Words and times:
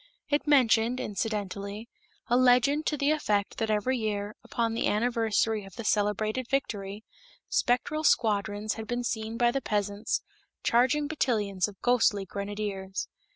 It 0.29 0.47
mentioned, 0.47 0.99
incidentally, 0.99 1.87
a 2.27 2.35
legend 2.35 2.87
to 2.87 2.97
the 2.97 3.11
effect 3.11 3.59
that 3.59 3.69
every 3.69 3.99
year, 3.99 4.35
upon 4.43 4.73
the 4.73 4.87
anniversary 4.87 5.63
of 5.63 5.75
the 5.75 5.83
celebrated 5.83 6.47
victory, 6.49 7.03
spectral 7.49 8.03
squadrons 8.03 8.73
had 8.73 8.87
been 8.87 9.03
seen 9.03 9.37
by 9.37 9.51
the 9.51 9.61
peasants 9.61 10.21
charging 10.63 11.07
battalions 11.07 11.67
of 11.67 11.79
ghostly 11.83 12.25
grenadiers. 12.25 13.07